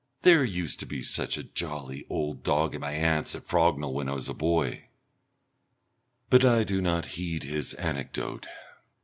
There 0.23 0.43
used 0.43 0.79
to 0.79 0.87
be 0.87 1.03
such 1.03 1.37
a 1.37 1.43
jolly 1.43 2.07
old 2.09 2.41
dog 2.41 2.73
at 2.73 2.81
my 2.81 2.89
aunt's 2.93 3.35
at 3.35 3.47
Frognal 3.47 3.93
when 3.93 4.09
I 4.09 4.13
was 4.13 4.29
a 4.29 4.33
boy" 4.33 4.85
But 6.31 6.43
I 6.43 6.63
do 6.63 6.81
not 6.81 7.05
heed 7.05 7.43
his 7.43 7.75
anecdote. 7.75 8.47